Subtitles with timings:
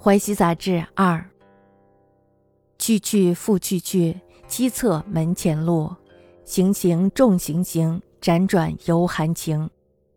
[0.00, 1.28] 淮西杂志二。
[2.78, 5.90] 去去复去去，机侧门前路。
[6.44, 9.68] 行行重行行，辗转犹含情。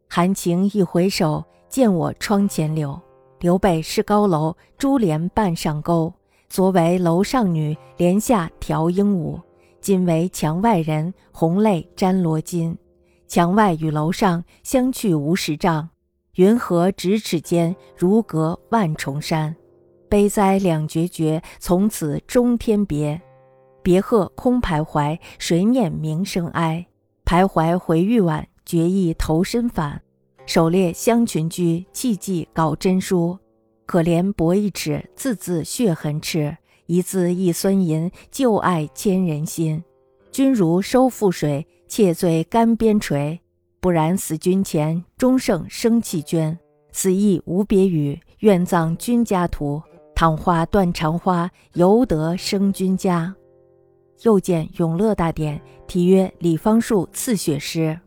[0.07, 2.97] 含情一回首，见我窗前柳。
[3.39, 6.13] 刘备是高楼，珠帘半上钩。
[6.47, 9.41] 昨为楼上女，帘下调鹦鹉。
[9.81, 12.77] 今为墙外人，红泪沾罗巾。
[13.27, 15.89] 墙外与楼上，相去无十丈。
[16.35, 19.55] 云何咫尺间，如隔万重山。
[20.11, 23.21] 悲哉两绝绝，从此终天别。
[23.81, 26.85] 别鹤空徘徊，谁念名声哀？
[27.23, 30.01] 徘徊回欲晚，决意投身返。
[30.45, 33.39] 狩猎香群居，弃骑稿真书。
[33.85, 36.57] 可怜薄一尺，字字血痕赤。
[36.87, 39.81] 一字一酸银，旧爱牵人心。
[40.29, 43.39] 君如收覆水，妾醉干边陲。
[43.79, 46.59] 不然死君前，终胜生弃捐。
[46.91, 49.81] 死亦无别语，愿葬君家土。
[50.21, 53.35] 倘花断肠花，犹得生君家。
[54.21, 57.99] 又见《永乐大典》，题曰《李方树刺血诗》，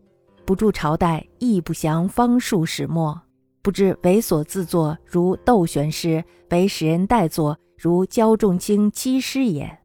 [0.45, 3.21] 不注朝代，亦不详方术始末。
[3.61, 7.57] 不知为所自作，如窦玄诗；为使人代作。
[7.77, 9.79] 如焦仲卿七诗也，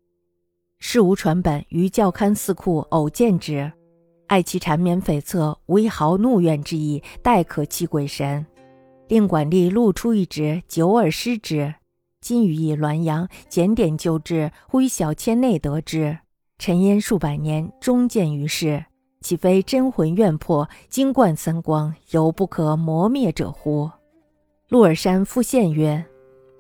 [0.78, 3.72] 事无传本，于教刊四库偶见之，
[4.28, 8.47] 爱其缠绵悱恻，无一毫怒怨之意，待可泣鬼神。
[9.09, 11.75] 令管吏录出一纸，久而失之。
[12.20, 16.18] 今于诣滦阳，检点旧志，忽于小千内得之。
[16.58, 18.84] 陈焉数百年，终见于世，
[19.22, 23.91] 岂非真魂怨魄，金冠三光，犹不可磨灭者乎？
[24.68, 26.04] 鹿尔山复献曰。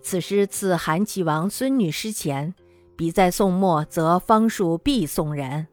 [0.02, 2.54] 此诗赐韩齐王孙女诗前，
[2.96, 5.66] 彼在宋末，则方术必宋人，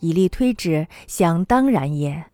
[0.00, 2.24] 以力推之，想当然也。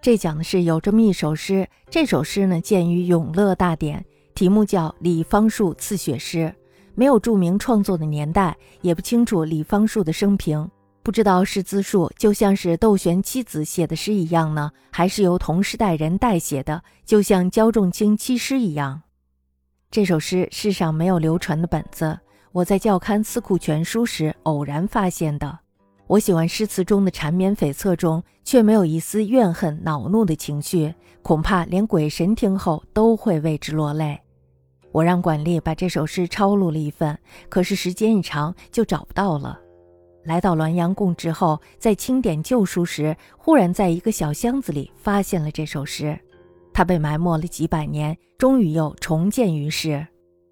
[0.00, 4.00] 这讲的是有这么一首诗，这首诗呢见于《永乐大典》，
[4.40, 6.38] 题目叫《李方树刺血诗》，
[6.94, 10.66] 没有注明创作的年代，也不清楚李方树的生平，
[11.02, 19.02] 不知道是自述，就像是窦玄妻子写的诗一样呢，还是由同时代人代写的，就像焦仲卿七诗一样。
[19.90, 22.18] 这首诗世上没有流传的本子，
[22.52, 25.58] 我在教刊《四库全书》时偶然发现的。
[26.06, 34.18] 我喜欢诗词中的缠绵悱恻中，却没有一丝怨恨恼怒的情绪，恐怕连鬼神听后都会为之落泪。
[34.92, 37.18] 我让管吏把这首诗抄录了一份，
[37.48, 39.58] 可是时间一长就找不到了。
[40.24, 46.18] 来到滦阳供职后，在清点旧书时，忽然在一个小箱子里发现了这首诗。
[46.72, 50.06] 他被埋没了几百年，终于又重见于世。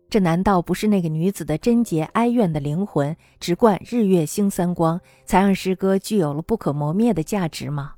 [0.09, 7.93] 这难道不是那个女子的贞洁哀怨的灵魂，直贯日月星三光，才让诗歌具有了不可磨灭的价值吗？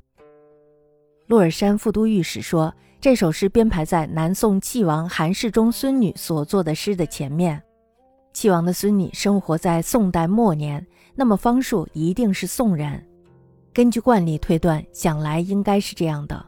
[1.31, 7.63] 鹿尔山副都御史说，这首诗编排在南宋弃王韩世忠孙女所作的诗的前面。
[8.33, 13.01] 弃王的孙女生活在宋代末年，那么方术一定是宋人。
[13.73, 16.45] 根据惯例推断，想来应该是这样的。